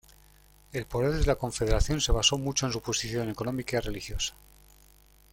[0.73, 4.33] El poder de la Confederación se basó mucho en su posición económica y religiosa.